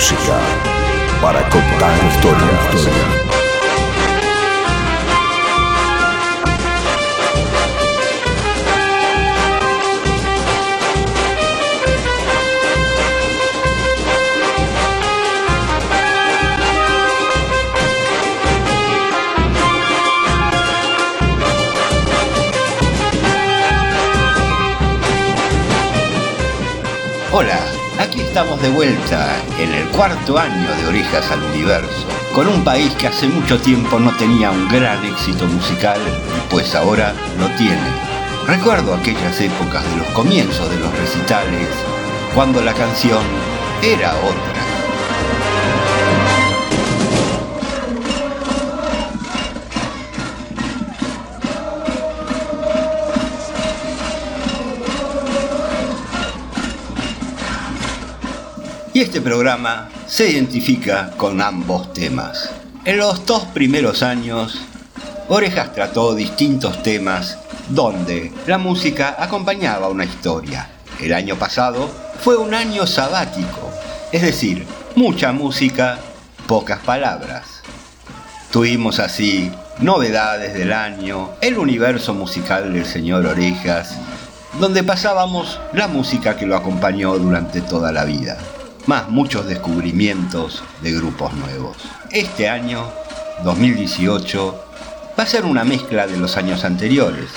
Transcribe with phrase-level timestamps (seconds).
[0.00, 0.38] música
[1.20, 2.88] para contar historias.
[27.32, 27.69] Hola,
[28.40, 33.08] estamos de vuelta en el cuarto año de Orejas al Universo, con un país que
[33.08, 36.00] hace mucho tiempo no tenía un gran éxito musical
[36.48, 37.76] pues ahora lo tiene.
[38.46, 41.68] Recuerdo aquellas épocas de los comienzos de los recitales,
[42.34, 43.22] cuando la canción
[43.82, 44.69] era otra.
[59.00, 62.50] Este programa se identifica con ambos temas.
[62.84, 64.60] En los dos primeros años,
[65.30, 67.38] Orejas trató distintos temas
[67.70, 70.68] donde la música acompañaba una historia.
[71.00, 71.88] El año pasado
[72.22, 73.70] fue un año sabático,
[74.12, 75.98] es decir, mucha música,
[76.46, 77.62] pocas palabras.
[78.52, 83.96] Tuvimos así novedades del año, el universo musical del señor Orejas,
[84.60, 88.36] donde pasábamos la música que lo acompañó durante toda la vida
[88.86, 91.76] más muchos descubrimientos de grupos nuevos.
[92.10, 92.84] Este año,
[93.44, 94.64] 2018,
[95.18, 97.30] va a ser una mezcla de los años anteriores,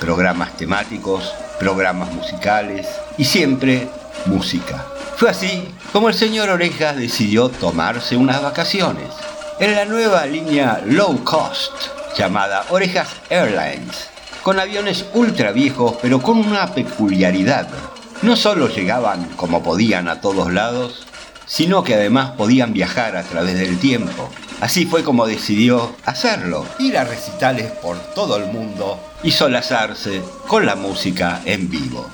[0.00, 2.88] programas temáticos, programas musicales
[3.18, 3.88] y siempre
[4.26, 4.84] música.
[5.16, 9.08] Fue así como el señor Orejas decidió tomarse unas vacaciones
[9.60, 11.72] en la nueva línea low cost
[12.16, 14.08] llamada Orejas Airlines,
[14.42, 17.68] con aviones ultra viejos pero con una peculiaridad
[18.22, 21.06] no solo llegaban como podían a todos lados,
[21.46, 24.30] sino que además podían viajar a través del tiempo.
[24.60, 30.66] Así fue como decidió hacerlo, ir a recitales por todo el mundo y solazarse con
[30.66, 32.06] la música en vivo.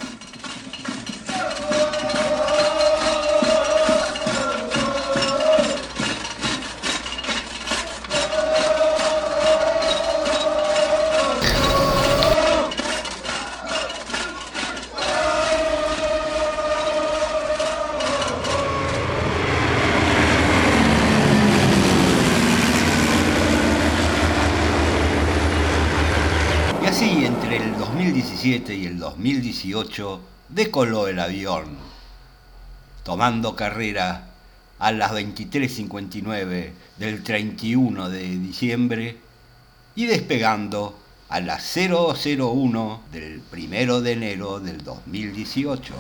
[28.69, 30.21] 2017 y el 2018
[30.51, 31.77] decoló el avión,
[33.03, 34.31] tomando carrera
[34.79, 39.17] a las 23.59 del 31 de diciembre
[39.95, 40.99] y despegando
[41.31, 45.95] a las 001 del 1 de enero del 2018.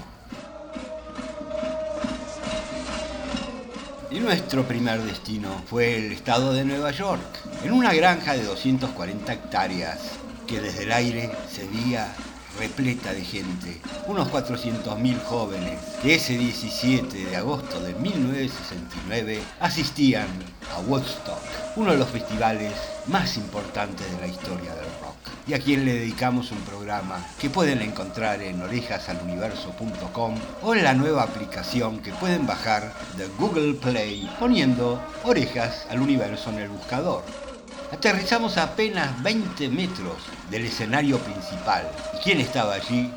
[4.11, 7.21] Y nuestro primer destino fue el estado de Nueva York,
[7.62, 9.99] en una granja de 240 hectáreas
[10.47, 12.15] que desde el aire se veía
[12.59, 20.28] repleta de gente, unos 400.000 jóvenes que ese 17 de agosto de 1969 asistían
[20.75, 21.41] a Woodstock,
[21.76, 22.72] uno de los festivales
[23.06, 25.16] más importantes de la historia del rock,
[25.47, 30.94] y a quien le dedicamos un programa que pueden encontrar en orejasaluniverso.com o en la
[30.94, 37.47] nueva aplicación que pueden bajar de Google Play poniendo Orejas al Universo en el buscador.
[37.93, 40.16] Aterrizamos a apenas 20 metros
[40.50, 41.91] del escenario principal.
[42.15, 43.10] ¿Y quién estaba allí?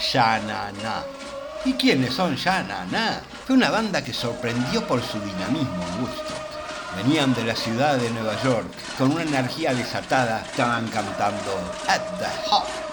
[0.00, 1.02] Shanana.
[1.64, 3.22] ¿Y quiénes son Shanana?
[3.46, 8.40] Fue una banda que sorprendió por su dinamismo en Venían de la ciudad de Nueva
[8.42, 8.66] York,
[8.98, 12.91] con una energía desatada, estaban cantando At the Hop.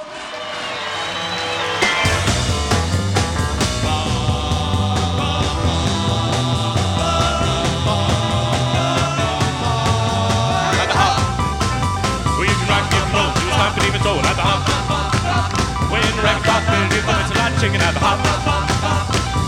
[17.60, 18.16] Chicken at the hop.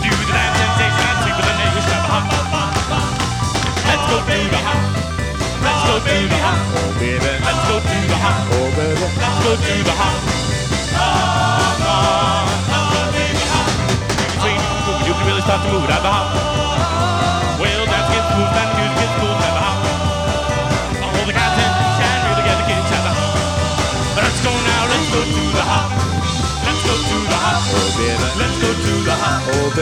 [0.04, 2.28] Do the dance and see with the neighbors grab the hop.
[3.88, 4.84] Let's go do the hop.
[5.64, 6.60] Let's go do the hop.
[6.76, 7.32] Oh baby.
[7.40, 8.36] Let's go do the hop.
[8.52, 9.08] Oh baby.
[9.16, 10.20] Let's go do the hop.
[10.92, 13.72] Come on, come baby hop.
[13.80, 14.60] You can swing,
[15.08, 16.36] you can really start to move it at the hop.
[17.56, 19.81] Well, dance gets smooth and music gets cool at the hop.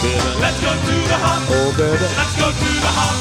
[0.03, 0.39] hop.
[0.39, 1.49] Let's go to the hop.
[2.17, 3.15] Let's go to the hop.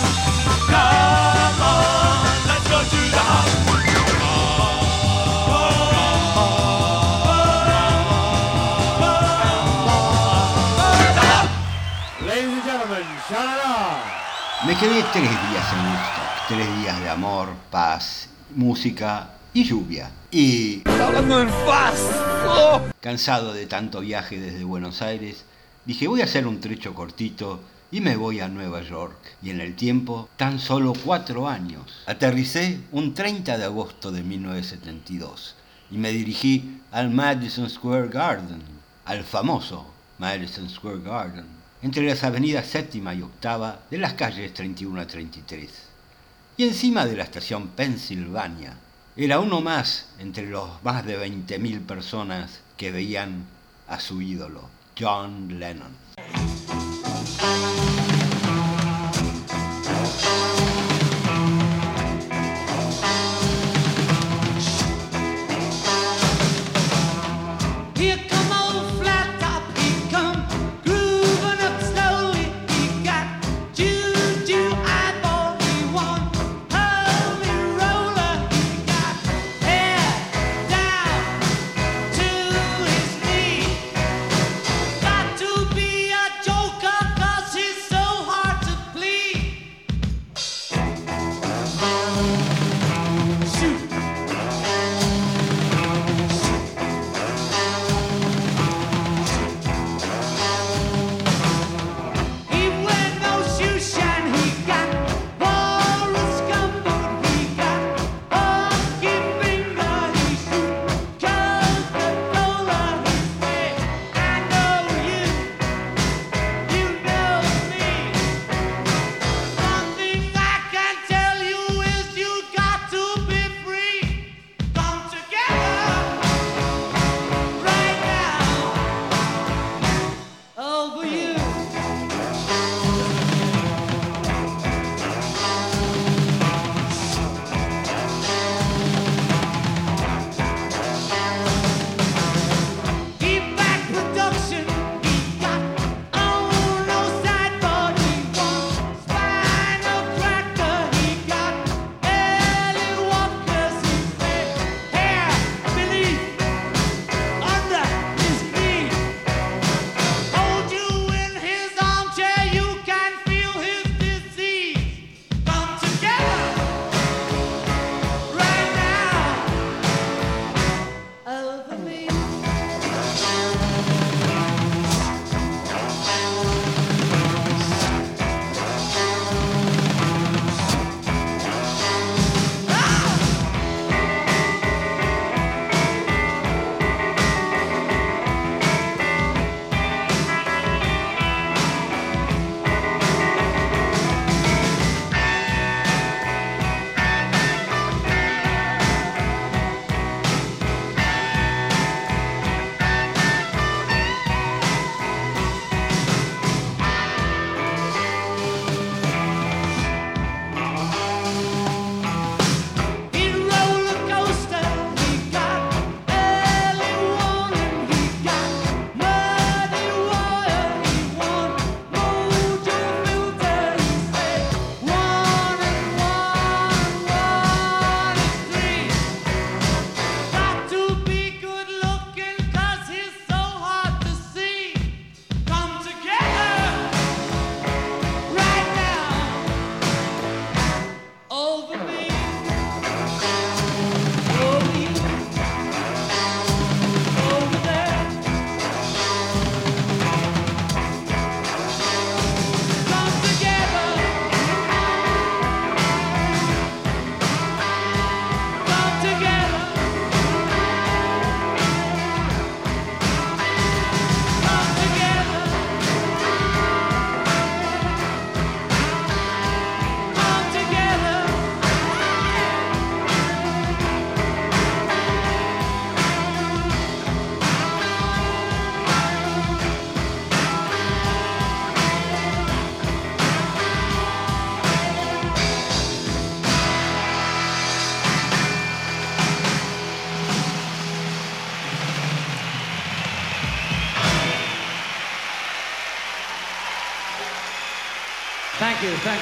[0.73, 3.49] Come on, let's go to the hop.
[12.27, 13.73] Ladies and gentlemen, Shanana.
[14.67, 20.11] Me quedé tres días en Woodstock, tres días de amor, paz, música y lluvia.
[20.31, 20.83] Y
[23.01, 25.45] cansado de tanto viaje desde Buenos Aires,
[25.85, 29.19] dije voy a hacer un trecho cortito y me voy a Nueva York.
[29.43, 32.03] Y en el tiempo, tan solo cuatro años.
[32.07, 35.55] Aterricé un 30 de agosto de 1972
[35.91, 38.63] y me dirigí al Madison Square Garden,
[39.05, 39.87] al famoso
[40.19, 41.45] Madison Square Garden,
[41.83, 45.71] entre las avenidas séptima y octava de las calles 31 a 33.
[46.57, 48.77] Y encima de la estación Pennsylvania,
[49.17, 53.45] era uno más entre los más de 20.000 personas que veían
[53.87, 55.97] a su ídolo, John Lennon.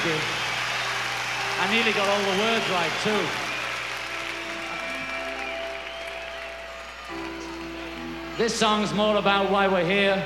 [0.01, 0.21] Thank you.
[1.61, 3.21] I nearly got all the words right too.
[8.37, 10.25] This song's more about why we're here,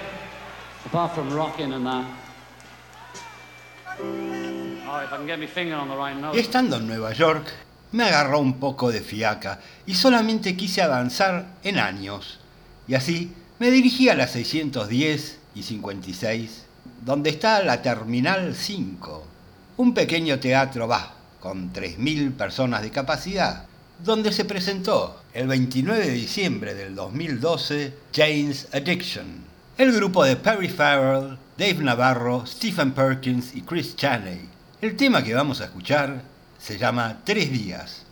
[0.85, 2.05] apart from rocking and that.
[3.99, 6.39] Oh, if I can get my finger on the right Y note.
[6.39, 7.51] estando en Nueva York,
[7.91, 12.39] me agarró un poco de fiaca y solamente quise avanzar en años.
[12.87, 16.63] Y así me dirigí a la 610 y 56,
[17.01, 19.34] donde está la Terminal 5,
[19.77, 23.65] un pequeño teatro va con 3.000 personas de capacidad,
[24.03, 29.43] donde se presentó el 29 de diciembre del 2012 Jane's Addiction,
[29.77, 34.49] el grupo de Perry Farrell, Dave Navarro, Stephen Perkins y Chris Chaney.
[34.81, 36.21] El tema que vamos a escuchar
[36.57, 38.03] se llama Tres días,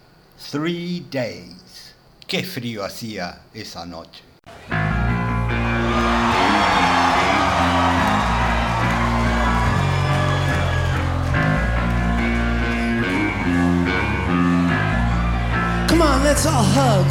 [0.51, 1.93] Three Days.
[2.27, 4.32] Qué frío hacía esa noche.
[16.33, 17.05] Let's all hug.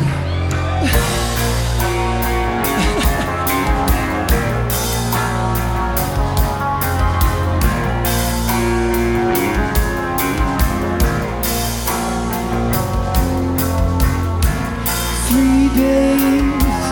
[15.29, 16.85] Three days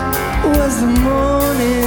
[0.55, 1.85] was the morning.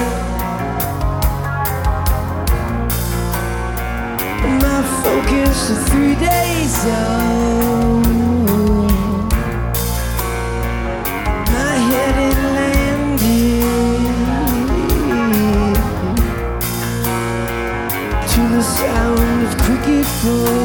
[4.61, 6.75] My focus for three days.
[6.87, 7.24] Oh.
[20.26, 20.63] Oh.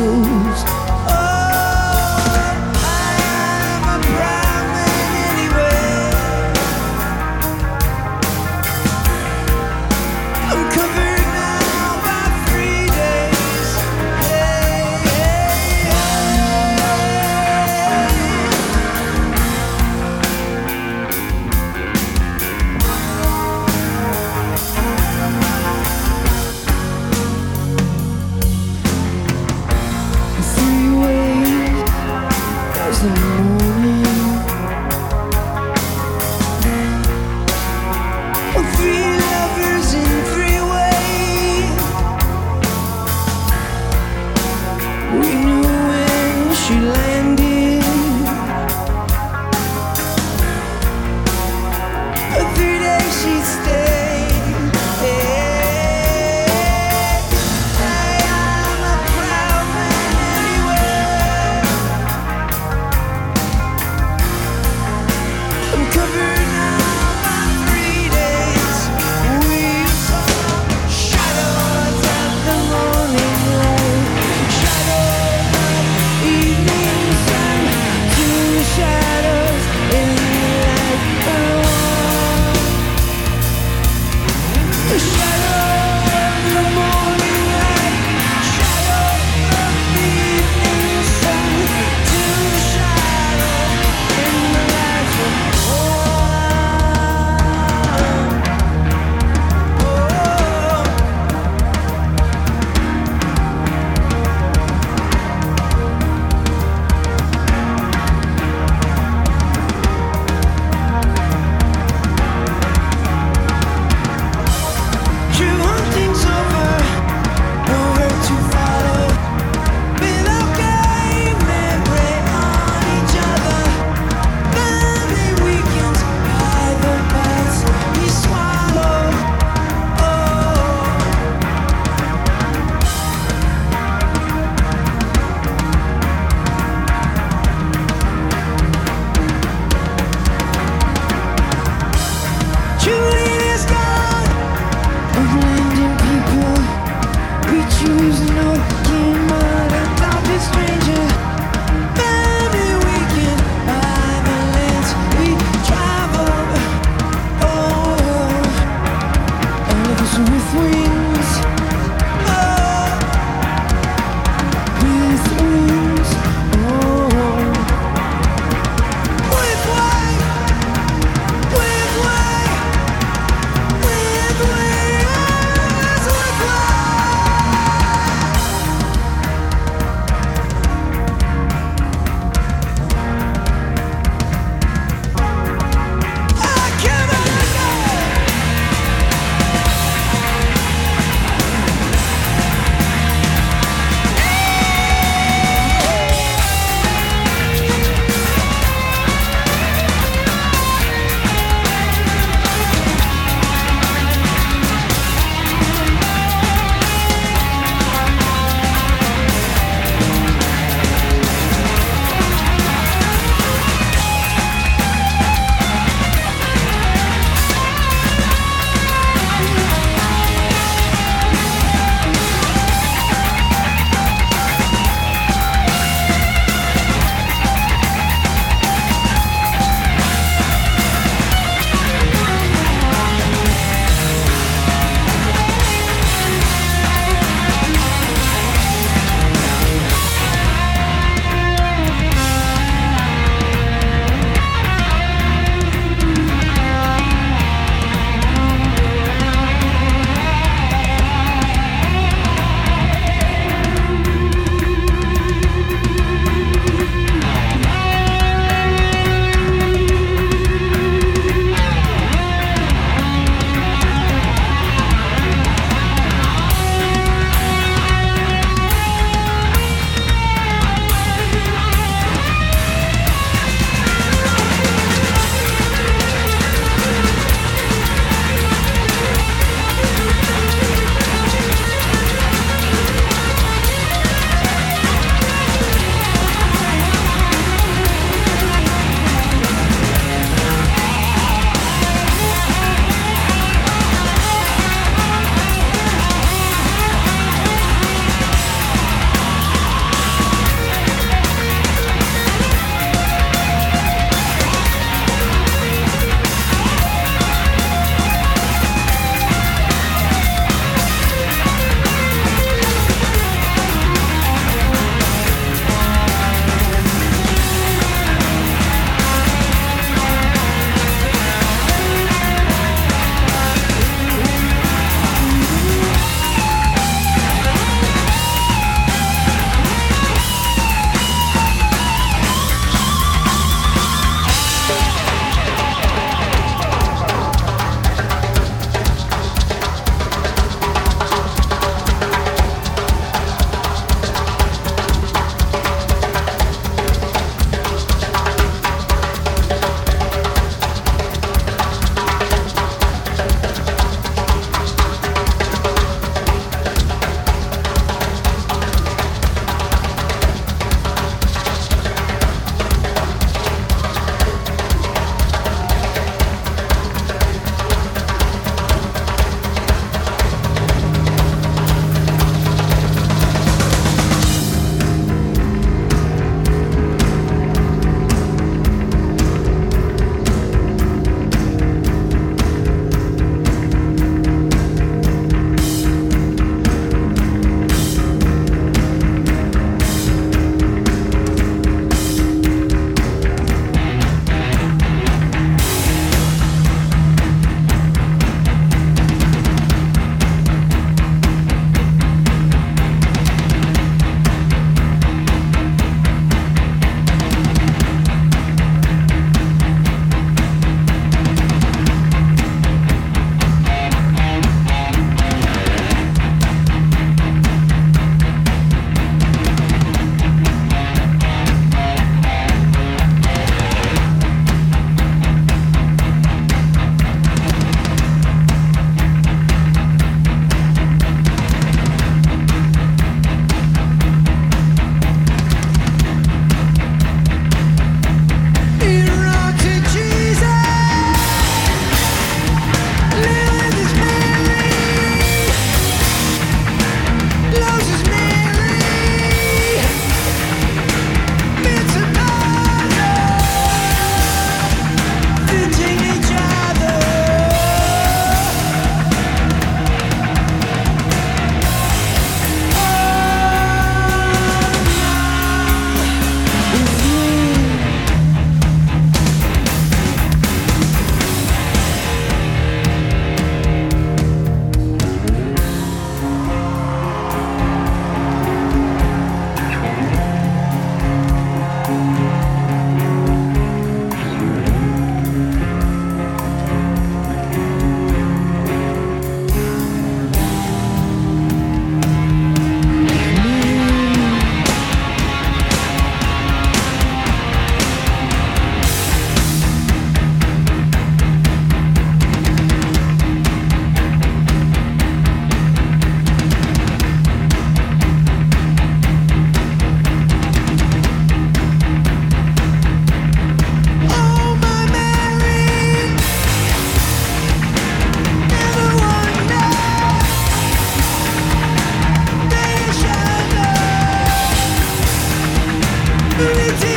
[526.40, 526.89] Infinity